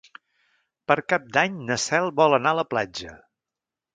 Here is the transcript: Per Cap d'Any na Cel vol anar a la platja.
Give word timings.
Per 0.91 0.95
Cap 1.13 1.27
d'Any 1.35 1.59
na 1.69 1.77
Cel 1.85 2.11
vol 2.21 2.37
anar 2.39 2.55
a 2.57 2.61
la 2.61 2.67
platja. 2.73 3.13